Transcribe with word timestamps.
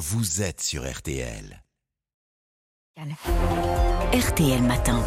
vous 0.00 0.40
êtes 0.40 0.62
sur 0.62 0.90
RTL. 0.90 1.62
RTL 4.14 4.62
Matin. 4.62 5.02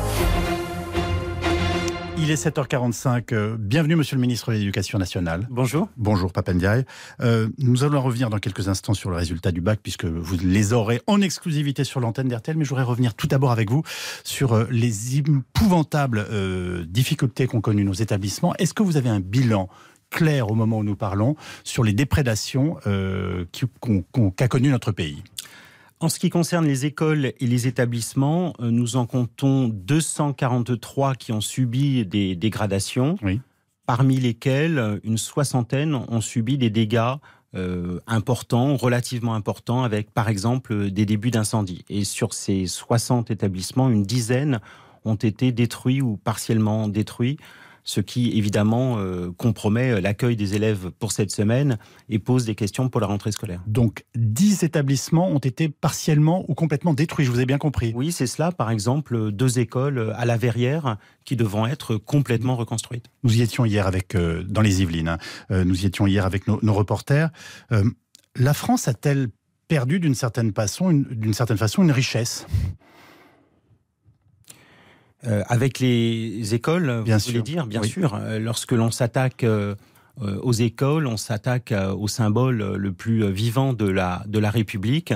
Il 2.20 2.30
est 2.30 2.36
7h45. 2.36 3.34
Euh, 3.34 3.58
bienvenue, 3.58 3.96
Monsieur 3.96 4.18
le 4.18 4.22
ministre 4.22 4.52
de 4.52 4.58
l'Éducation 4.58 5.00
nationale. 5.00 5.48
Bonjour. 5.50 5.90
Bonjour, 5.98 6.32
Papendiaï. 6.32 6.86
Euh, 7.22 7.50
nous 7.58 7.84
allons 7.84 8.04
revenir 8.04 8.30
dans 8.30 8.38
quelques 8.38 8.70
instants 8.70 8.94
sur 8.94 9.10
le 9.10 9.16
résultat 9.16 9.52
du 9.52 9.62
bac, 9.62 9.80
puisque 9.82 10.06
vous 10.06 10.38
les 10.38 10.74
aurez 10.74 11.02
en 11.08 11.22
exclusivité 11.22 11.84
sur 11.84 12.00
l'antenne 12.00 12.28
d'RTL. 12.28 12.56
Mais 12.56 12.64
je 12.64 12.70
voudrais 12.70 12.84
revenir 12.84 13.16
tout 13.16 13.26
d'abord 13.26 13.50
avec 13.50 13.72
vous 13.72 13.82
sur 14.24 14.54
euh, 14.54 14.68
les 14.70 15.18
épouvantables 15.18 16.24
euh, 16.30 16.86
difficultés 16.86 17.48
qu'ont 17.48 17.62
connues 17.62 17.84
nos 17.84 17.94
établissements. 17.94 18.54
Est-ce 18.58 18.76
que 18.76 18.84
vous 18.84 18.96
avez 18.96 19.10
un 19.10 19.22
bilan 19.22 19.70
clair 20.14 20.50
au 20.50 20.56
moment 20.56 20.78
où 20.78 20.84
nous 20.84 20.96
parlons 20.96 21.36
sur 21.64 21.84
les 21.84 21.92
déprédations 21.94 22.78
euh, 22.88 23.46
qu'a 24.38 24.48
connu 24.48 24.70
notre 24.70 24.92
pays 24.94 25.24
En 26.00 26.08
ce 26.08 26.20
qui 26.20 26.30
concerne 26.30 26.66
les 26.66 26.86
écoles 26.86 27.34
et 27.40 27.48
les 27.48 27.66
établissements, 27.68 28.54
euh, 28.60 28.70
nous 28.72 28.96
en 28.96 29.06
comptons 29.06 29.68
243 29.68 31.16
qui 31.16 31.32
ont 31.32 31.42
subi 31.42 32.06
des 32.06 32.36
dégradations, 32.36 33.16
Oui. 33.24 33.42
parmi 33.86 34.18
lesquels 34.20 34.78
euh, 34.80 35.00
une 35.04 35.18
soixantaine 35.18 35.96
ont 35.96 36.22
subi 36.22 36.58
des 36.58 36.70
dégâts 36.70 37.16
euh, 37.56 38.00
importants, 38.08 38.76
relativement 38.78 39.36
importants, 39.36 39.84
avec 39.84 40.12
par 40.12 40.28
exemple 40.30 40.90
des 40.92 41.06
débuts 41.06 41.32
d'incendie. 41.32 41.86
Et 41.90 42.04
sur 42.04 42.34
ces 42.34 42.66
60 42.68 43.32
établissements, 43.32 43.90
une 43.90 44.04
dizaine 44.04 44.60
ont 45.06 45.16
été 45.16 45.52
détruits 45.52 46.02
ou 46.02 46.18
partiellement 46.18 46.88
détruits, 46.88 47.38
ce 47.84 48.02
qui 48.02 48.38
évidemment 48.38 48.98
euh, 48.98 49.32
compromet 49.32 50.00
l'accueil 50.02 50.36
des 50.36 50.56
élèves 50.56 50.92
pour 51.00 51.12
cette 51.12 51.32
semaine 51.32 51.78
et 52.10 52.20
pose 52.20 52.46
des 52.46 52.56
questions 52.56 52.90
pour 52.90 53.02
la 53.02 53.08
rentrée 53.08 53.32
scolaire. 53.32 53.62
Donc, 53.68 54.06
10 54.16 54.64
établissements 54.64 55.30
ont 55.30 55.40
été 55.40 55.70
partiellement 55.70 56.46
ou 56.48 56.54
complètement 56.54 56.94
détruits, 56.94 57.26
je 57.26 57.32
vous 57.32 57.40
ai 57.40 57.46
bien 57.46 57.58
compris. 57.58 57.94
Oui, 57.96 58.12
c'est 58.12 58.28
cela. 58.28 58.52
Par 58.52 58.72
exemple, 58.72 59.32
deux 59.32 59.60
écoles 59.60 60.14
à 60.16 60.26
la 60.26 60.38
Verrière 60.38 60.98
qui 61.26 61.36
devront 61.36 61.66
être 61.66 61.98
complètement 61.98 62.56
reconstruites. 62.56 63.06
Nous 63.24 63.38
y 63.38 63.42
étions 63.42 63.66
hier 63.66 63.88
avec, 63.88 64.16
euh, 64.16 64.44
dans 64.44 64.62
les 64.62 64.82
Yvelines, 64.82 65.08
hein. 65.08 65.18
Euh, 65.52 65.64
nous 65.64 65.84
y 65.84 65.86
étions 65.86 66.08
hier 66.08 66.26
avec 66.26 66.48
nos, 66.48 66.60
nos 66.62 66.74
reporters. 66.74 67.30
Euh, 67.72 67.90
la 68.36 68.54
France 68.54 68.88
a-t-elle 68.88 69.30
perdu 69.68 70.00
d'une 70.00 70.16
certaine 70.16 70.54
façon, 70.54 70.90
une, 70.90 71.04
d'une 71.04 71.34
certaine 71.34 71.58
façon, 71.58 71.84
une 71.84 71.92
richesse? 71.92 72.46
Euh, 75.26 75.42
avec 75.48 75.80
les 75.80 76.54
écoles, 76.54 77.02
Bien 77.06 77.18
vous 77.18 77.26
voulez 77.26 77.42
dire, 77.42 77.66
bien 77.66 77.82
Oui. 77.82 77.88
sûr, 77.90 78.14
euh, 78.16 78.40
lorsque 78.40 78.74
l'on 78.74 78.92
s'attaque 78.92 79.44
euh, 79.44 79.76
aux 80.20 80.52
écoles, 80.52 81.08
on 81.08 81.18
s'attaque 81.18 81.74
au 81.98 82.08
symbole 82.08 82.76
le 82.76 82.92
plus 82.92 83.32
vivant 83.32 83.74
de 83.74 83.88
la, 83.90 84.24
de 84.28 84.38
la 84.38 84.52
République. 84.52 85.14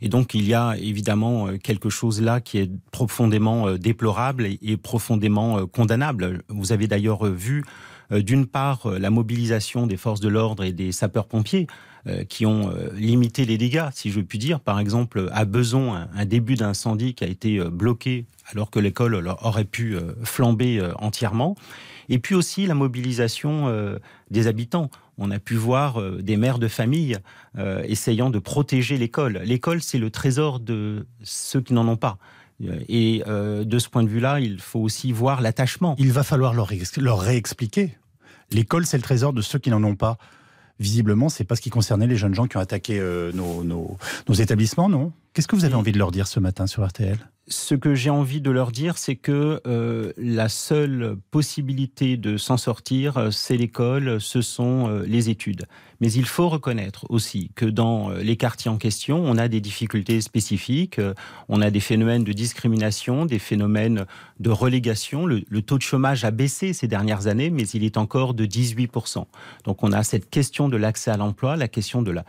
Et 0.00 0.08
donc, 0.08 0.34
il 0.34 0.46
y 0.46 0.54
a 0.54 0.76
évidemment 0.78 1.48
quelque 1.62 1.88
chose 1.88 2.20
là 2.20 2.40
qui 2.40 2.58
est 2.58 2.70
profondément 2.92 3.72
déplorable 3.72 4.46
et, 4.46 4.76
profondément 4.76 5.66
condamnable. 5.66 6.42
Vous 6.48 6.70
avez 6.70 6.86
d'ailleurs 6.86 7.24
vu, 7.24 7.64
d'une 8.10 8.46
part, 8.46 8.86
euh, 8.86 8.98
la 8.98 9.10
mobilisation 9.10 9.86
des 9.86 9.96
forces 9.96 10.20
de 10.20 10.28
l'ordre 10.28 10.64
et 10.64 10.72
des 10.72 10.92
sapeurs-pompiers 10.92 11.66
euh, 12.06 12.24
qui 12.24 12.46
ont 12.46 12.70
euh, 12.70 12.90
limité 12.94 13.44
les 13.44 13.58
dégâts, 13.58 13.88
si 13.92 14.10
je 14.10 14.20
puis 14.20 14.38
dire. 14.38 14.60
Par 14.60 14.78
exemple, 14.78 15.28
à 15.32 15.44
Beson, 15.44 15.92
un, 15.92 16.24
début 16.24 16.54
d'incendie 16.54 17.14
qui 17.14 17.24
a 17.24 17.26
été 17.26 17.58
euh, 17.58 17.68
bloqué 17.68 18.26
alors 18.52 18.70
que 18.70 18.78
l'école 18.78 19.16
aurait 19.42 19.64
pu 19.64 19.96
euh, 19.96 20.12
flamber 20.22 20.78
euh, 20.78 20.92
entièrement. 20.98 21.56
Et 22.08 22.18
puis 22.18 22.34
aussi 22.34 22.66
la 22.66 22.74
mobilisation 22.74 23.68
euh, 23.68 23.98
des 24.30 24.46
habitants. 24.46 24.90
On 25.18 25.30
a 25.30 25.38
pu 25.38 25.54
voir 25.54 26.00
euh, 26.00 26.22
des 26.22 26.36
mères 26.36 26.58
de 26.58 26.68
famille 26.68 27.18
euh, 27.58 27.82
essayant 27.84 28.30
de 28.30 28.38
protéger 28.38 28.98
l'école. 28.98 29.40
L'école, 29.44 29.82
c'est 29.82 29.98
le 29.98 30.10
trésor 30.10 30.60
de 30.60 31.06
ceux 31.22 31.60
qui 31.60 31.74
n'en 31.74 31.88
ont 31.88 31.96
pas. 31.96 32.18
Euh, 32.64 32.78
Et 32.88 33.22
euh, 33.26 33.64
de 33.64 33.78
ce 33.78 33.88
point 33.88 34.02
de 34.02 34.08
vue-là, 34.08 34.40
il 34.40 34.58
faut 34.60 34.80
aussi 34.80 35.12
voir 35.12 35.40
l'attachement. 35.40 35.94
Il 35.98 36.12
va 36.12 36.22
falloir 36.22 36.54
leur, 36.54 36.72
ex- 36.72 36.96
leur 36.96 37.20
réexpliquer. 37.20 37.96
L'école, 38.50 38.86
c'est 38.86 38.96
le 38.96 39.02
trésor 39.02 39.32
de 39.32 39.42
ceux 39.42 39.58
qui 39.58 39.70
n'en 39.70 39.82
ont 39.84 39.96
pas. 39.96 40.16
Visiblement, 40.78 41.28
c'est 41.30 41.44
pas 41.44 41.56
ce 41.56 41.60
qui 41.62 41.70
concernait 41.70 42.06
les 42.06 42.16
jeunes 42.16 42.34
gens 42.34 42.46
qui 42.46 42.56
ont 42.56 42.60
attaqué 42.60 42.98
euh, 43.00 43.32
nos, 43.32 43.64
nos- 43.64 43.96
nos 44.28 44.34
établissements, 44.34 44.88
non? 44.88 45.12
Qu'est-ce 45.32 45.48
que 45.48 45.56
vous 45.56 45.64
avez 45.64 45.74
envie 45.74 45.92
de 45.92 45.98
leur 45.98 46.10
dire 46.12 46.26
ce 46.26 46.38
matin 46.40 46.66
sur 46.66 46.86
RTL 46.86 47.18
Ce 47.48 47.76
que 47.76 47.94
j'ai 47.94 48.10
envie 48.10 48.40
de 48.40 48.50
leur 48.50 48.72
dire, 48.72 48.98
c'est 48.98 49.14
que 49.14 49.60
euh, 49.68 50.12
la 50.16 50.48
seule 50.48 51.16
possibilité 51.30 52.16
de 52.16 52.38
s'en 52.38 52.56
sortir, 52.56 53.18
euh, 53.18 53.30
c'est 53.30 53.56
l'école, 53.56 54.20
ce 54.20 54.42
sont 54.42 54.88
euh, 54.88 55.04
les 55.06 55.30
études. 55.30 55.66
Mais 56.00 56.10
il 56.10 56.26
faut 56.26 56.48
reconnaître 56.48 57.06
aussi 57.08 57.52
que 57.54 57.64
dans 57.64 58.10
euh, 58.10 58.18
les 58.18 58.36
quartiers 58.36 58.68
en 58.68 58.78
question, 58.78 59.22
on 59.24 59.38
a 59.38 59.46
des 59.46 59.60
difficultés 59.60 60.20
spécifiques, 60.22 61.00
on 61.48 61.62
a 61.62 61.70
des 61.70 61.78
phénomènes 61.78 62.24
de 62.24 62.32
discrimination, 62.32 63.26
des 63.26 63.38
phénomènes 63.38 64.06
de 64.40 64.50
relégation. 64.50 65.24
Le, 65.24 65.62
taux 65.62 65.78
de 65.78 65.82
chômage 65.82 66.24
a 66.24 66.32
baissé 66.32 66.72
ces 66.72 66.88
dernières 66.88 67.28
années, 67.28 67.50
mais 67.50 67.62
il 67.68 67.84
est 67.84 67.96
encore 67.96 68.34
de 68.34 68.44
18%. 68.44 69.24
Donc 69.64 69.84
on 69.84 69.92
a 69.92 70.02
cette 70.02 70.30
question 70.30 70.68
de 70.68 70.76
l'accès 70.76 71.12
à 71.12 71.16
l'emploi, 71.16 71.54
la 71.54 71.68
question 71.68 72.02
de 72.02 72.10
la, 72.10 72.24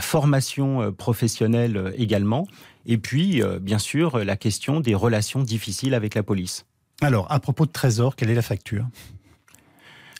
formation 0.00 0.92
professionnelle 0.92 1.94
également. 1.96 2.48
Et 2.86 2.98
puis, 2.98 3.42
euh, 3.42 3.58
bien 3.58 3.78
sûr, 3.78 4.24
la 4.24 4.36
question 4.36 4.80
des 4.80 4.94
relations 4.94 5.42
difficiles 5.42 5.92
avec 5.92 6.14
la 6.14 6.22
police. 6.22 6.64
Alors, 7.02 7.30
à 7.30 7.40
propos 7.40 7.66
de 7.66 7.72
trésor, 7.72 8.16
quelle 8.16 8.30
est 8.30 8.34
la 8.34 8.42
facture? 8.42 8.86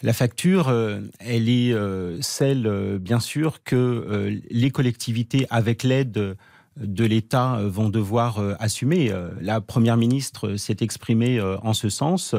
La 0.02 0.12
facture, 0.12 0.68
euh, 0.68 1.00
elle 1.20 1.48
est 1.48 1.72
euh, 1.72 2.20
celle, 2.20 2.98
bien 3.00 3.20
sûr, 3.20 3.62
que 3.62 4.40
les 4.50 4.70
collectivités, 4.70 5.46
avec 5.48 5.84
l'aide 5.84 6.36
de 6.76 7.04
l'État, 7.04 7.60
vont 7.62 7.88
devoir 7.88 8.38
assumer. 8.58 9.10
La 9.40 9.62
Première 9.62 9.96
ministre 9.96 10.56
s'est 10.56 10.76
exprimée 10.80 11.40
en 11.40 11.72
ce 11.72 11.88
sens. 11.88 12.34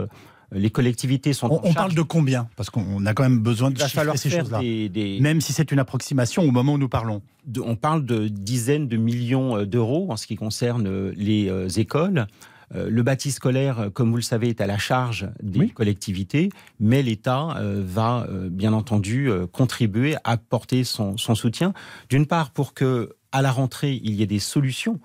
Les 0.54 0.70
collectivités 0.70 1.34
sont 1.34 1.48
On, 1.48 1.56
en 1.58 1.62
on 1.64 1.74
parle 1.74 1.94
de 1.94 2.02
combien? 2.02 2.48
Parce 2.56 2.70
qu'on 2.70 3.06
a 3.06 3.14
quand 3.14 3.24
même 3.24 3.40
besoin 3.40 3.70
de 3.70 3.78
chiffrer 3.80 4.16
ces 4.18 4.30
choses-là. 4.30 4.60
des, 4.62 5.18
Même 5.22 5.42
si 5.42 5.52
c'est 5.52 5.72
une 5.74 5.80
approximation 5.80 6.44
au 6.44 6.52
moment 6.52 6.74
où 6.74 6.78
nous 6.78 6.88
parlons. 6.90 7.22
de- 7.46 7.60
on 7.62 7.76
parle 7.76 8.06
de 8.06 8.28
dizaines 8.30 8.88
de 8.88 8.96
millions 8.98 9.58
euh, 9.58 9.66
d'euros 9.66 10.08
en 10.10 10.16
ce 10.18 10.26
qui 10.28 10.36
concerne 10.36 10.88
euh, 10.88 11.14
les 11.18 11.50
euh, 11.50 11.68
écoles. 11.68 12.28
Euh, 12.76 12.90
Le 12.90 13.04
bâti 13.04 13.32
scolaire, 13.32 13.90
comme 13.94 14.10
vous 14.10 14.18
le 14.18 14.22
savez, 14.22 14.50
est 14.50 14.62
à 14.62 14.68
la 14.68 14.78
charge 14.78 15.30
des 15.44 15.60
Oui. 15.60 15.70
collectivités, 15.72 16.50
mais 16.80 17.02
l'État 17.04 17.56
euh, 17.58 17.82
va 17.86 18.26
bien 18.50 18.72
entendu 18.74 19.30
contribuer, 19.52 20.16
apporter 20.24 20.84
son, 20.86 21.18
son 21.18 21.36
soutien, 21.36 21.74
d'une 22.10 22.26
part 22.26 22.52
pour 22.52 22.74
que 22.74 23.16
à 23.34 23.42
la 23.42 23.52
rentrée 23.52 24.00
il 24.02 24.14
y 24.16 24.24
ait 24.24 24.28
des 24.28 24.40
solutions 24.40 25.00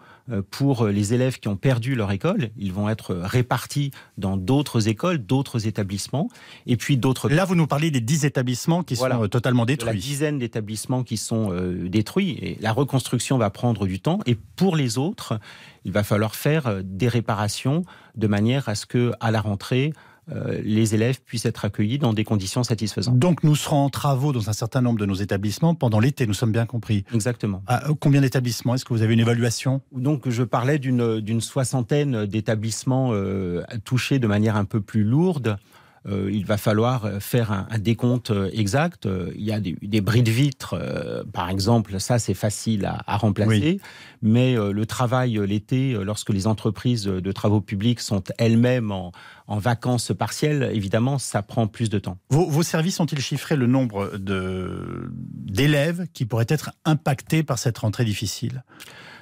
pour 0.51 0.87
les 0.87 1.15
élèves 1.15 1.39
qui 1.39 1.49
ont 1.49 1.57
perdu 1.57 1.95
leur 1.95 2.11
école, 2.13 2.51
ils 2.57 2.73
vont 2.73 2.89
être 2.89 3.15
répartis 3.15 3.91
dans 4.19 4.37
d'autres 4.37 4.89
écoles, 4.89 5.19
d'autres 5.19 5.67
établissements, 5.67 6.29
et 6.67 6.77
puis 6.77 6.97
d'autre 6.97 7.29
Là, 7.29 7.45
vous 7.45 7.55
nous 7.55 7.67
parlez 7.67 7.91
des 7.91 8.01
10 8.01 8.25
établissements 8.25 8.83
qui 8.83 8.95
Voilà. 8.95 9.17
sont 9.17 9.25
euh, 9.25 9.29
totalement 9.29 9.65
de 9.65 9.71
la 9.73 9.77
détruits. 9.77 9.99
dizaine 9.99 10.39
d'établissements 10.39 11.03
qui 11.03 11.17
sont 11.17 11.53
euh, 11.53 11.89
détruits. 11.89 12.39
Et 12.41 12.59
la 12.61 12.73
reconstruction 12.73 13.39
va 13.39 13.51
prendre 13.51 13.87
du 13.87 14.01
temps. 14.01 14.21
Et 14.27 14.35
pour 14.35 14.77
les 14.77 14.99
autres, 14.99 15.39
il 15.85 15.93
va 15.93 16.03
falloir 16.05 16.35
faire 16.35 16.67
euh, 16.67 16.83
des 16.85 17.09
réparations 17.09 17.85
de 18.17 18.27
manière 18.27 18.69
à 18.69 18.75
ce 18.75 18.87
que, 18.87 19.13
à 19.21 19.31
la 19.31 19.41
rentrée, 19.41 19.93
euh, 19.93 19.99
les 20.29 20.95
élèves 20.95 21.21
puissent 21.21 21.47
être 21.47 21.65
accueillis 21.65 21.99
dans 21.99 22.13
des 22.13 22.25
conditions 22.25 22.63
satisfaisantes. 22.63 23.19
Donc, 23.19 23.43
nous 23.43 23.57
serons 23.57 23.85
en 23.85 23.91
travaux 23.91 24.33
dans 24.33 24.49
un 24.49 24.53
certain 24.53 24.81
nombre 24.81 24.99
de 24.99 25.07
nos 25.07 25.15
établissements 25.15 25.75
pendant 25.75 25.99
l'été, 25.99 26.27
nous 26.27 26.35
sommes 26.35 26.53
bien 26.53 26.67
compris. 26.67 27.05
Exactement. 27.13 27.63
Ah, 27.67 27.89
euh, 27.89 27.95
combien 27.99 28.21
d'établissements? 28.21 28.75
Est-ce 28.75 28.85
que 28.85 28.95
vous 28.95 29.03
avez 29.03 29.15
une 29.15 29.21
évaluation? 29.21 29.81
Donc, 29.93 30.29
je 30.29 30.43
parlais 30.43 30.79
d'une 30.79 31.21
d'une 31.21 31.41
soixantaine 31.41 32.27
d'établissements 32.27 33.11
euh, 33.13 33.63
touchés 33.85 34.19
de 34.19 34.27
manière 34.27 34.57
un 34.57 34.65
peu 34.65 34.81
plus 34.81 35.05
lourde. 35.05 35.59
Euh, 36.07 36.31
il 36.33 36.45
va 36.45 36.57
falloir 36.57 37.05
euh, 37.05 37.21
faire 37.21 37.53
un, 37.53 37.69
un 37.71 37.79
décompte 37.79 38.33
euh, 38.33 38.51
exact. 38.53 39.09
Il 39.37 39.45
y 39.45 39.53
a 39.53 39.61
des, 39.61 39.77
des 39.83 40.01
bris 40.01 40.25
de 40.25 40.31
vitres, 40.33 40.75
euh, 40.75 41.23
par 41.33 41.49
exemple, 41.49 42.01
ça 42.01 42.19
c'est 42.19 42.35
facile 42.35 42.87
à, 42.87 43.03
à 43.07 43.17
remplacer. 43.17 43.81
Mais 44.21 44.57
euh, 44.57 44.73
le 44.73 44.85
travail 44.87 45.39
l'été, 45.47 45.93
lorsque 46.03 46.31
les 46.31 46.47
entreprises 46.47 47.05
de 47.05 47.33
travaux 47.33 47.61
publics 47.61 48.01
sont 48.01 48.23
elles-mêmes 48.39 48.91
en, 48.91 49.13
en 49.47 49.59
vacances 49.59 50.13
partielles, 50.17 50.71
évidemment, 50.73 51.19
ça 51.19 51.43
prend 51.43 51.67
plus 51.69 51.89
de 51.89 51.99
temps. 51.99 52.19
vos, 52.31 52.49
vos 52.49 52.63
services 52.63 52.99
ont-ils 53.01 53.21
chiffré 53.21 53.57
le 53.57 53.67
nombre 53.67 54.11
d'élèves 54.19 56.07
qui 56.13 56.25
pourraient 56.25 56.47
être 56.49 56.73
impactés 56.85 57.43
par 57.43 57.59
cette 57.59 57.79
rentrée 57.79 58.05
difficile? 58.05 58.65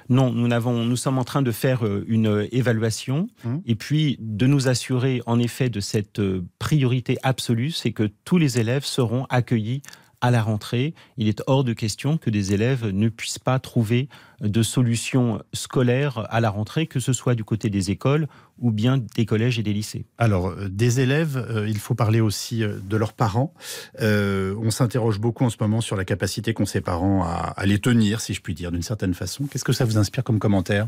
Non, 0.09 0.31
nous, 0.31 0.47
n'avons, 0.47 0.83
nous 0.85 0.95
sommes 0.95 1.17
en 1.17 1.23
train 1.23 1.41
de 1.41 1.51
faire 1.51 1.85
euh, 1.85 2.03
une 2.07 2.47
évaluation 2.51 3.27
Hum. 3.45 3.61
et 3.65 3.75
puis 3.75 4.17
de 4.19 4.45
nous 4.47 4.67
assurer 4.67 5.21
en 5.25 5.39
effet 5.39 5.69
de 5.69 5.79
cette 5.79 6.19
euh, 6.19 6.43
priorité 6.59 7.17
absolue, 7.23 7.71
c'est 7.71 7.91
que 7.91 8.09
tous 8.25 8.37
les 8.37 8.59
élèves 8.59 8.85
seront 8.85 9.25
accueillis 9.29 9.81
à 10.21 10.31
la 10.31 10.41
rentrée, 10.41 10.93
il 11.17 11.27
est 11.27 11.43
hors 11.47 11.63
de 11.63 11.73
question 11.73 12.17
que 12.17 12.29
des 12.29 12.53
élèves 12.53 12.87
ne 12.87 13.09
puissent 13.09 13.39
pas 13.39 13.59
trouver 13.59 14.07
de 14.39 14.63
solutions 14.63 15.41
scolaires 15.53 16.27
à 16.29 16.39
la 16.39 16.49
rentrée, 16.49 16.87
que 16.87 16.99
ce 16.99 17.13
soit 17.13 17.35
du 17.35 17.43
côté 17.43 17.69
des 17.69 17.91
écoles 17.91 18.27
ou 18.59 18.71
bien 18.71 18.99
des 19.15 19.25
collèges 19.25 19.59
et 19.59 19.63
des 19.63 19.73
lycées. 19.73 20.05
Alors, 20.17 20.47
euh, 20.47 20.69
des 20.69 20.99
élèves, 20.99 21.37
euh, 21.37 21.67
il 21.67 21.77
faut 21.77 21.95
parler 21.95 22.21
aussi 22.21 22.63
euh, 22.63 22.77
de 22.87 22.97
leurs 22.97 23.13
parents. 23.13 23.53
on 23.99 24.71
s'interroge 24.71 25.19
beaucoup 25.19 25.43
en 25.43 25.49
ce 25.49 25.57
moment 25.59 25.81
sur 25.81 25.95
la 25.95 26.05
capacité 26.05 26.53
qu'ont 26.53 26.65
ces 26.65 26.81
parents 26.81 27.23
à, 27.23 27.53
à 27.55 27.65
les 27.65 27.79
tenir, 27.79 28.21
si 28.21 28.33
je 28.33 28.41
puis 28.41 28.53
dire, 28.53 28.71
d'une 28.71 28.83
certaine 28.83 29.13
façon. 29.13 29.45
Qu'est-ce 29.45 29.65
que 29.65 29.73
ça 29.73 29.85
vous 29.85 29.97
inspire 29.97 30.23
comme 30.23 30.39
commentaire? 30.39 30.87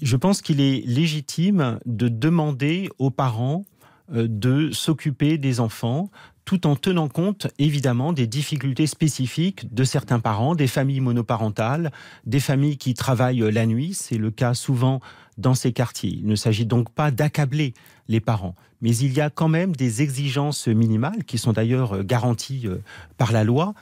Je 0.00 0.16
pense 0.16 0.40
qu'il 0.40 0.60
est 0.60 0.86
légitime 0.86 1.78
de 1.84 2.08
demander 2.08 2.88
aux 2.98 3.10
parents 3.10 3.64
de 4.08 4.70
s'occuper 4.72 5.38
des 5.38 5.60
enfants 5.60 6.10
tout 6.44 6.66
en 6.66 6.76
tenant 6.76 7.08
compte 7.08 7.48
évidemment 7.58 8.12
des 8.12 8.26
difficultés 8.26 8.86
spécifiques 8.86 9.72
de 9.72 9.84
certains 9.84 10.20
parents, 10.20 10.54
des 10.54 10.66
familles 10.66 11.00
monoparentales, 11.00 11.92
des 12.26 12.40
familles 12.40 12.76
qui 12.76 12.94
travaillent 12.94 13.52
la 13.52 13.66
nuit. 13.66 13.94
C'est 13.94 14.18
le 14.18 14.30
cas 14.30 14.54
souvent 14.54 15.00
dans 15.38 15.54
ces 15.54 15.72
quartiers. 15.72 16.10
Il 16.10 16.26
ne 16.26 16.36
s'agit 16.36 16.66
donc 16.66 16.90
pas 16.90 17.10
d'accabler 17.10 17.74
les 18.08 18.20
parents, 18.20 18.54
mais 18.80 18.94
il 18.96 19.12
y 19.12 19.20
a 19.20 19.30
quand 19.30 19.48
même 19.48 19.74
des 19.74 20.02
exigences 20.02 20.66
minimales 20.66 21.24
qui 21.24 21.38
sont 21.38 21.52
d'ailleurs 21.52 22.04
garanties 22.04 22.62
euh, 22.66 22.82
par 23.16 23.32
la 23.32 23.44
loi, 23.44 23.74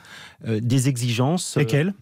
euh, 0.45 0.59
des 0.61 0.87
exigences. 0.87 1.57
Euh, 1.57 1.61
Lesquelles? 1.61 1.93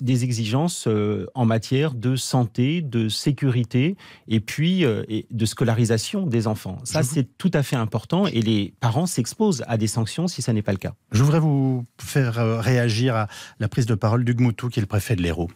Des 0.00 0.24
exigences 0.24 0.88
en 1.34 1.44
matière 1.44 1.94
de 1.94 2.16
santé, 2.16 2.82
de 2.82 3.08
sécurité 3.08 3.96
et 4.28 4.40
puis 4.40 4.84
de 4.84 5.46
scolarisation 5.46 6.26
des 6.26 6.46
enfants. 6.46 6.78
Ça, 6.84 7.02
c'est 7.02 7.36
tout 7.38 7.50
à 7.54 7.62
fait 7.62 7.76
important 7.76 8.26
et 8.26 8.40
les 8.40 8.74
parents 8.80 9.06
s'exposent 9.06 9.64
à 9.66 9.76
des 9.76 9.86
sanctions 9.88 10.28
si 10.28 10.42
ça 10.42 10.52
n'est 10.52 10.62
pas 10.62 10.72
le 10.72 10.78
cas. 10.78 10.94
Je 11.12 11.22
voudrais 11.22 11.40
vous 11.40 11.86
faire 11.98 12.60
réagir 12.60 13.16
à 13.16 13.28
la 13.58 13.68
prise 13.68 13.86
de 13.86 13.94
parole 13.94 14.24
d'Hugues 14.24 14.54
qui 14.70 14.78
est 14.78 14.82
le 14.82 14.86
préfet 14.86 15.16
de 15.16 15.22
l'Hérault. 15.22 15.50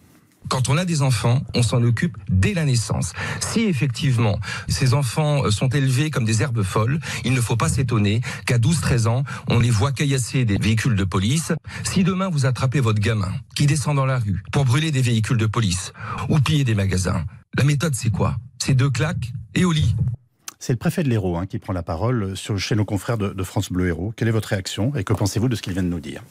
Quand 0.49 0.69
on 0.71 0.79
a 0.79 0.85
des 0.85 1.03
enfants, 1.03 1.43
on 1.55 1.63
s'en 1.63 1.83
occupe 1.83 2.17
dès 2.29 2.55
la 2.55 2.65
naissance. 2.65 3.13
Si 3.41 3.61
effectivement 3.61 4.39
ces 4.69 4.95
enfants 4.95 5.51
sont 5.51 5.69
élevés 5.69 6.11
comme 6.11 6.25
des 6.25 6.43
herbes 6.43 6.63
folles, 6.63 7.01
il 7.25 7.35
ne 7.35 7.41
faut 7.41 7.57
pas 7.57 7.69
s'étonner 7.69 8.23
qu'à 8.47 8.59
12-13 8.59 9.09
ans, 9.09 9.25
on 9.49 9.59
les 9.59 9.71
voit 9.71 9.93
caillasser 9.93 10.45
des 10.45 10.57
véhicules 10.57 10.97
de 10.97 11.05
police. 11.05 11.53
Si 11.85 12.03
demain 12.03 12.29
vous 12.31 12.47
attrapez 12.47 12.81
votre 12.81 13.01
gamin 13.01 13.33
qui 13.55 13.67
descend 13.67 13.97
dans 13.97 14.07
la 14.07 14.19
rue 14.19 14.43
pour 14.53 14.65
brûler 14.65 14.91
des 14.91 15.03
véhicules 15.03 15.37
de 15.37 15.47
police 15.47 15.93
ou 16.29 16.39
piller 16.41 16.65
des 16.65 16.75
magasins, 16.75 17.25
la 17.57 17.65
méthode 17.65 17.95
c'est 17.95 18.11
quoi? 18.11 18.37
C'est 18.59 18.75
deux 18.75 18.91
claques 18.91 19.33
et 19.55 19.65
au 19.65 19.73
lit. 19.73 19.95
C'est 20.61 20.73
le 20.73 20.79
préfet 20.79 21.05
de 21.05 21.09
l'Hérault 21.09 21.37
hein, 21.37 21.47
qui 21.47 21.59
prend 21.59 21.73
la 21.73 21.85
parole 21.85 22.35
chez 22.35 22.75
nos 22.75 22.85
confrères 22.85 23.17
de, 23.17 23.29
de 23.29 23.43
France 23.45 23.71
Bleu 23.71 23.89
Hérault. 23.89 24.13
Quelle 24.17 24.29
est 24.29 24.33
votre 24.33 24.49
réaction 24.49 24.95
et 24.97 25.05
que 25.05 25.13
pensez-vous 25.13 25.49
de 25.49 25.55
ce 25.55 25.63
qu'il 25.63 25.73
vient 25.73 25.85
de 25.85 25.89
nous 25.89 26.01
dire? 26.01 26.23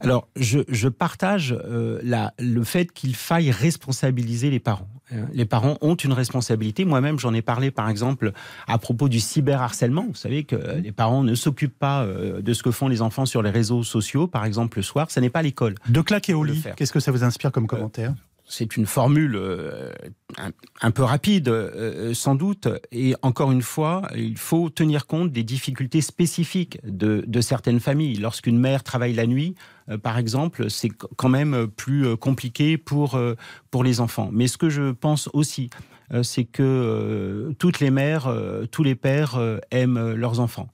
Alors, 0.00 0.28
je, 0.36 0.88
partage 0.88 1.56
euh, 1.64 2.00
le 2.38 2.64
fait 2.64 2.92
qu'il 2.92 3.14
faille 3.14 3.50
responsabiliser 3.50 4.50
les 4.50 4.60
parents. 4.60 4.88
Euh, 5.12 5.24
les 5.32 5.44
parents 5.44 5.78
ont 5.80 5.94
une 5.94 6.12
responsabilité. 6.12 6.84
Moi-même, 6.84 7.18
j'en 7.18 7.32
ai 7.34 7.42
parlé, 7.42 7.70
par 7.70 7.88
exemple, 7.88 8.32
à 8.66 8.78
propos 8.78 9.08
du 9.08 9.20
cyberharcèlement. 9.20 10.06
Vous 10.08 10.14
savez 10.14 10.44
que 10.44 10.56
les 10.82 10.92
parents 10.92 11.22
ne 11.22 11.34
s'occupent 11.34 11.78
pas 11.78 12.02
euh, 12.02 12.40
de 12.42 12.52
ce 12.52 12.62
que 12.62 12.70
font 12.70 12.88
les 12.88 13.02
enfants 13.02 13.26
sur 13.26 13.42
les 13.42 13.50
réseaux 13.50 13.82
sociaux, 13.82 14.26
par 14.26 14.44
exemple, 14.44 14.78
le 14.78 14.82
soir. 14.82 15.10
Ce 15.10 15.20
n'est 15.20 15.30
pas 15.30 15.42
l'école. 15.42 15.76
De 15.88 16.00
claquer 16.00 16.34
au 16.34 16.44
lit, 16.44 16.62
qu'est-ce 16.76 16.92
que 16.92 17.00
ça 17.00 17.12
vous 17.12 17.24
inspire 17.24 17.52
comme 17.52 17.66
commentaire? 17.66 18.14
C'est 18.48 18.76
une 18.76 18.86
formule 18.86 19.40
un, 20.80 20.90
peu 20.90 21.02
rapide, 21.02 21.52
sans 22.14 22.34
doute. 22.34 22.68
Et 22.92 23.14
encore 23.22 23.52
une 23.52 23.62
fois, 23.62 24.02
il 24.14 24.38
faut 24.38 24.70
tenir 24.70 25.06
compte 25.06 25.32
des 25.32 25.42
difficultés 25.42 26.00
spécifiques 26.00 26.78
de, 26.84 27.40
certaines 27.40 27.80
familles. 27.80 28.16
Lorsqu'une 28.16 28.58
mère 28.58 28.82
travaille 28.82 29.14
la 29.14 29.26
nuit, 29.26 29.54
euh, 29.88 29.98
par 29.98 30.18
exemple, 30.18 30.70
c'est 30.70 30.90
quand 31.16 31.28
même 31.28 31.66
plus 31.68 32.06
euh, 32.06 32.16
compliqué 32.16 32.78
pour, 32.78 33.14
euh, 33.14 33.34
pour 33.70 33.84
les 33.84 34.00
enfants. 34.00 34.30
Mais 34.32 34.48
ce 34.48 34.58
que 34.58 34.68
je 34.68 34.92
pense 34.92 35.28
aussi, 35.32 35.70
c'est 36.22 36.44
que 36.44 37.52
toutes 37.58 37.80
les 37.80 37.90
mères, 37.90 38.32
tous 38.70 38.84
les 38.84 38.94
pères 38.94 39.40
aiment 39.72 40.12
leurs 40.12 40.38
enfants. 40.38 40.68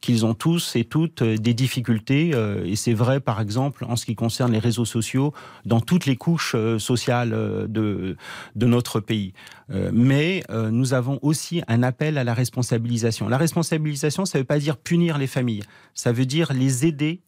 Qu'ils 0.00 0.26
ont 0.26 0.34
tous 0.34 0.76
et 0.76 0.84
toutes 0.84 1.22
des 1.22 1.54
difficultés, 1.54 2.32
et 2.64 2.76
c'est 2.76 2.92
vrai 2.92 3.20
par 3.20 3.40
exemple 3.40 3.84
en 3.84 3.96
ce 3.96 4.04
qui 4.04 4.14
concerne 4.14 4.52
les 4.52 4.58
réseaux 4.58 4.84
sociaux 4.84 5.32
dans 5.64 5.80
toutes 5.80 6.06
les 6.06 6.16
couches 6.16 6.54
sociales 6.78 7.30
de, 7.30 8.16
de 8.56 8.66
notre 8.66 9.00
pays. 9.00 9.32
mais 9.92 10.42
nous 10.70 10.92
avons 10.92 11.18
aussi 11.22 11.62
un 11.66 11.82
appel 11.82 12.18
à 12.18 12.24
la 12.24 12.34
responsabilisation. 12.34 13.28
La 13.28 13.38
responsabilisation, 13.38 14.24
ça 14.26 14.38
ne 14.38 14.42
veut 14.42 14.46
pas 14.46 14.58
dire 14.58 14.76
punir 14.76 15.16
les 15.16 15.26
familles, 15.26 15.62
ça 15.94 16.12
veut 16.12 16.26
dire 16.26 16.52
les 16.52 16.84
aider 16.86 17.20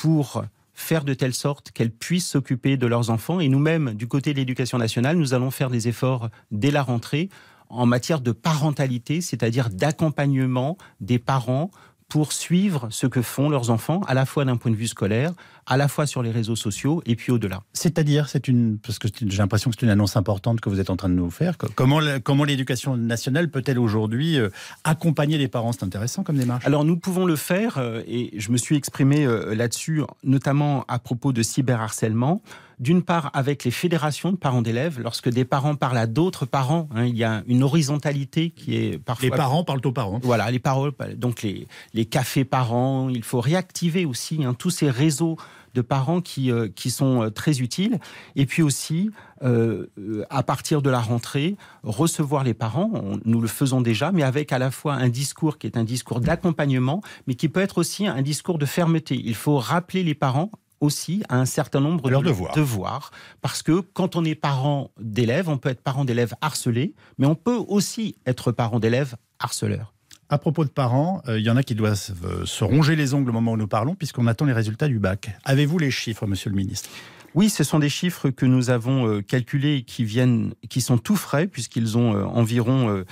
pour 0.00 0.44
faire 0.78 1.04
de 1.04 1.12
telle 1.12 1.34
sorte 1.34 1.72
qu'elles 1.72 1.90
puissent 1.90 2.28
s'occuper 2.28 2.76
de 2.76 2.86
leurs 2.86 3.10
enfants. 3.10 3.40
Et 3.40 3.48
nous-mêmes, 3.48 3.94
du 3.94 4.06
côté 4.06 4.32
de 4.32 4.38
l'éducation 4.38 4.78
nationale, 4.78 5.16
nous 5.16 5.34
allons 5.34 5.50
faire 5.50 5.70
des 5.70 5.88
efforts 5.88 6.30
dès 6.52 6.70
la 6.70 6.82
rentrée 6.82 7.28
en 7.70 7.86
matière 7.86 8.20
de 8.20 8.32
parentalité, 8.32 9.20
c'est-à-dire 9.20 9.70
d'accompagnement 9.70 10.76
des 11.00 11.18
parents 11.18 11.70
pour 12.08 12.32
suivre 12.32 12.88
ce 12.90 13.06
que 13.06 13.20
font 13.20 13.50
leurs 13.50 13.70
enfants, 13.70 14.00
à 14.08 14.14
la 14.14 14.24
fois 14.24 14.44
d'un 14.44 14.56
point 14.56 14.70
de 14.70 14.76
vue 14.76 14.88
scolaire, 14.88 15.32
à 15.68 15.76
la 15.76 15.86
fois 15.86 16.06
sur 16.06 16.22
les 16.22 16.30
réseaux 16.30 16.56
sociaux 16.56 17.02
et 17.04 17.14
puis 17.14 17.30
au-delà. 17.30 17.62
C'est-à-dire, 17.74 18.28
c'est 18.28 18.48
une, 18.48 18.78
parce 18.78 18.98
que 18.98 19.08
j'ai 19.08 19.38
l'impression 19.38 19.70
que 19.70 19.76
c'est 19.78 19.84
une 19.84 19.92
annonce 19.92 20.16
importante 20.16 20.60
que 20.60 20.70
vous 20.70 20.80
êtes 20.80 20.90
en 20.90 20.96
train 20.96 21.10
de 21.10 21.14
nous 21.14 21.30
faire. 21.30 21.56
Comment, 21.74 22.00
comment 22.24 22.44
l'éducation 22.44 22.96
nationale 22.96 23.50
peut-elle 23.50 23.78
aujourd'hui 23.78 24.38
euh, 24.38 24.48
accompagner 24.84 25.36
les 25.36 25.48
parents? 25.48 25.72
C'est 25.72 25.84
intéressant 25.84 26.22
comme 26.22 26.38
démarche. 26.38 26.66
Alors 26.66 26.84
nous 26.84 26.96
pouvons 26.96 27.26
le 27.26 27.36
faire, 27.36 27.76
euh, 27.76 28.02
et 28.08 28.32
je 28.38 28.50
me 28.50 28.56
suis 28.56 28.76
exprimé 28.76 29.26
euh, 29.26 29.54
là-dessus, 29.54 30.02
notamment 30.24 30.84
à 30.88 30.98
propos 30.98 31.32
de 31.32 31.42
cyberharcèlement 31.42 32.42
d'une 32.80 33.02
part 33.02 33.30
avec 33.34 33.64
les 33.64 33.72
fédérations 33.72 34.30
de 34.30 34.36
parents 34.36 34.62
d'élèves, 34.62 35.00
lorsque 35.00 35.28
des 35.28 35.44
parents 35.44 35.74
parlent 35.74 35.98
à 35.98 36.06
d'autres 36.06 36.46
parents, 36.46 36.88
hein, 36.94 37.06
il 37.06 37.16
y 37.16 37.24
a 37.24 37.42
une 37.48 37.64
horizontalité 37.64 38.50
qui 38.50 38.76
est 38.76 38.98
parfois... 38.98 39.28
Les 39.28 39.34
parents 39.34 39.64
parlent 39.64 39.84
aux 39.84 39.92
parents. 39.92 40.20
Voilà, 40.22 40.48
les 40.50 40.60
paroles, 40.60 40.92
donc 41.16 41.42
les, 41.42 41.66
les 41.92 42.04
cafés 42.04 42.44
parents, 42.44 43.08
il 43.08 43.24
faut 43.24 43.40
réactiver 43.40 44.04
aussi 44.04 44.44
hein, 44.44 44.54
tous 44.54 44.70
ces 44.70 44.90
réseaux 44.90 45.36
de 45.78 45.82
parents 45.82 46.20
qui, 46.20 46.50
euh, 46.50 46.68
qui 46.68 46.90
sont 46.90 47.22
euh, 47.22 47.30
très 47.30 47.60
utiles. 47.60 48.00
Et 48.34 48.46
puis 48.46 48.62
aussi, 48.62 49.10
euh, 49.44 49.86
à 50.28 50.42
partir 50.42 50.82
de 50.82 50.90
la 50.90 51.00
rentrée, 51.00 51.56
recevoir 51.84 52.42
les 52.42 52.54
parents, 52.54 52.90
nous 53.24 53.40
le 53.40 53.46
faisons 53.46 53.80
déjà, 53.80 54.10
mais 54.10 54.24
avec 54.24 54.52
à 54.52 54.58
la 54.58 54.72
fois 54.72 54.94
un 54.94 55.08
discours 55.08 55.58
qui 55.58 55.68
est 55.68 55.76
un 55.76 55.84
discours 55.84 56.20
d'accompagnement, 56.20 57.00
mais 57.26 57.34
qui 57.34 57.48
peut 57.48 57.60
être 57.60 57.78
aussi 57.78 58.08
un 58.08 58.22
discours 58.22 58.58
de 58.58 58.66
fermeté. 58.66 59.20
Il 59.24 59.36
faut 59.36 59.58
rappeler 59.58 60.02
les 60.02 60.14
parents 60.14 60.50
aussi 60.80 61.22
à 61.28 61.36
un 61.36 61.44
certain 61.44 61.80
nombre 61.80 62.10
de 62.10 62.54
devoirs. 62.54 63.10
Parce 63.40 63.62
que 63.62 63.80
quand 63.80 64.16
on 64.16 64.24
est 64.24 64.34
parent 64.34 64.90
d'élèves, 65.00 65.48
on 65.48 65.58
peut 65.58 65.68
être 65.68 65.82
parent 65.82 66.04
d'élèves 66.04 66.34
harcelés, 66.40 66.94
mais 67.18 67.26
on 67.26 67.36
peut 67.36 67.58
aussi 67.68 68.16
être 68.26 68.50
parent 68.52 68.80
d'élèves 68.80 69.14
harceleurs. 69.38 69.94
À 70.30 70.36
propos 70.36 70.64
de 70.64 70.68
parents, 70.68 71.22
euh, 71.26 71.38
il 71.38 71.44
y 71.44 71.48
en 71.48 71.56
a 71.56 71.62
qui 71.62 71.74
doivent 71.74 72.12
euh, 72.24 72.44
se 72.44 72.62
ronger 72.62 72.96
les 72.96 73.14
ongles 73.14 73.30
au 73.30 73.32
moment 73.32 73.52
où 73.52 73.56
nous 73.56 73.66
parlons, 73.66 73.94
puisqu'on 73.94 74.26
attend 74.26 74.44
les 74.44 74.52
résultats 74.52 74.86
du 74.86 74.98
bac. 74.98 75.30
Avez-vous 75.44 75.78
les 75.78 75.90
chiffres, 75.90 76.26
monsieur 76.26 76.50
le 76.50 76.56
ministre? 76.56 76.90
Oui, 77.34 77.48
ce 77.48 77.64
sont 77.64 77.78
des 77.78 77.88
chiffres 77.88 78.28
que 78.28 78.44
nous 78.44 78.68
avons 78.68 79.06
euh, 79.06 79.22
calculés 79.22 79.76
et 79.76 79.82
qui 79.82 80.04
viennent, 80.04 80.52
qui 80.68 80.82
sont 80.82 80.98
tout 80.98 81.16
frais 81.16 81.46
puisqu'ils 81.46 81.96
ont 81.96 82.12
environ 82.26 83.02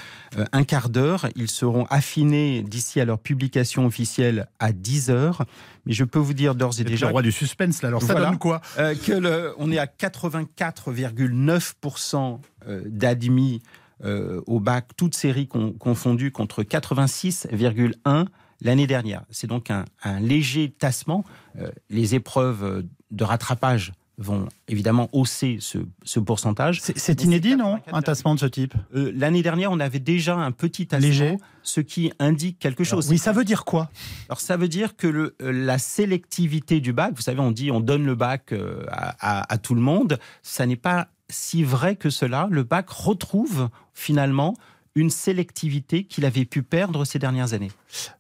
un 0.52 0.64
quart 0.64 0.90
d'heure. 0.90 1.26
Ils 1.36 1.50
seront 1.50 1.86
affinés 1.86 2.62
d'ici 2.62 3.00
à 3.00 3.06
leur 3.06 3.18
publication 3.18 3.86
officielle 3.86 4.48
à 4.58 4.72
10 4.72 5.08
heures. 5.10 5.46
Mais 5.86 5.94
je 5.94 6.04
peux 6.04 6.18
vous 6.18 6.34
dire 6.34 6.54
d'ores 6.54 6.78
et 6.80 6.84
déjà. 6.84 7.06
le 7.06 7.12
roi 7.12 7.22
du 7.22 7.32
suspense, 7.32 7.80
là. 7.82 7.88
Alors 7.88 8.02
ça 8.02 8.14
donne 8.14 8.36
quoi? 8.38 8.60
Que 8.76 9.54
on 9.58 9.70
est 9.70 9.78
à 9.78 9.86
84,9% 9.86 12.40
d'admis 12.86 13.62
euh, 14.04 14.42
au 14.46 14.60
bac, 14.60 14.88
toutes 14.96 15.14
séries 15.14 15.48
confondues, 15.48 16.30
contre 16.30 16.62
86,1 16.62 18.26
l'année 18.60 18.86
dernière. 18.86 19.22
C'est 19.30 19.46
donc 19.46 19.70
un, 19.70 19.84
léger 20.20 20.70
tassement. 20.70 21.24
Euh, 21.58 21.70
les 21.88 22.14
épreuves 22.14 22.84
de 23.10 23.24
rattrapage 23.24 23.92
vont 24.18 24.48
évidemment 24.68 25.10
hausser 25.12 25.58
ce, 25.60 26.18
pourcentage. 26.18 26.80
C'est 26.80 27.22
inédit, 27.22 27.54
non? 27.54 27.78
Un 27.92 28.00
tassement 28.00 28.34
de 28.34 28.40
ce 28.40 28.46
type? 28.46 28.74
Euh, 28.94 29.12
L'année 29.14 29.42
dernière, 29.42 29.70
on 29.70 29.80
avait 29.80 29.98
déjà 29.98 30.36
un 30.36 30.52
petit 30.52 30.86
tassement, 30.86 31.08
Léger. 31.08 31.36
ce 31.62 31.80
qui 31.80 32.12
indique 32.18 32.58
quelque 32.58 32.82
chose. 32.82 33.10
oui, 33.10 33.18
ça 33.18 33.32
veut 33.32 33.44
dire 33.44 33.66
quoi? 33.66 33.90
Alors, 34.30 34.40
ça 34.40 34.56
veut 34.56 34.68
dire 34.68 34.96
que 34.96 35.06
le, 35.06 35.34
la 35.40 35.76
sélectivité 35.78 36.80
du 36.80 36.94
bac, 36.94 37.12
vous 37.14 37.22
savez, 37.22 37.40
on 37.40 37.50
dit 37.50 37.70
on 37.70 37.80
donne 37.80 38.06
le 38.06 38.14
bac 38.14 38.54
à, 38.88 39.52
à 39.52 39.58
tout 39.58 39.74
le 39.74 39.82
monde, 39.82 40.18
ça 40.42 40.64
n'est 40.64 40.76
pas 40.76 41.08
si 41.30 41.64
vrai 41.64 41.96
que 41.96 42.10
cela, 42.10 42.48
le 42.50 42.62
bac 42.62 42.88
retrouve 42.90 43.68
finalement 43.94 44.54
une 44.94 45.10
sélectivité 45.10 46.04
qu'il 46.04 46.24
avait 46.24 46.46
pu 46.46 46.62
perdre 46.62 47.04
ces 47.04 47.18
dernières 47.18 47.52
années. 47.52 47.70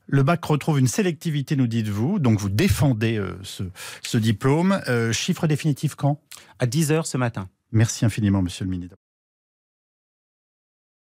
Le 0.06 0.22
bac 0.22 0.44
retrouve 0.44 0.78
une 0.78 0.86
sélectivité, 0.86 1.56
nous 1.56 1.66
dites-vous, 1.66 2.18
donc 2.18 2.38
vous 2.38 2.50
défendez 2.50 3.16
euh, 3.16 3.38
ce, 3.42 4.18
diplôme. 4.18 4.80
Euh, 4.86 5.12
chiffre 5.12 5.46
définitif 5.46 5.94
quand? 5.94 6.20
À 6.58 6.66
10 6.66 6.92
heures 6.92 7.06
ce 7.06 7.16
matin. 7.16 7.48
Merci 7.72 8.04
infiniment, 8.04 8.42
monsieur 8.42 8.64
le 8.64 8.70
ministre. 8.70 8.96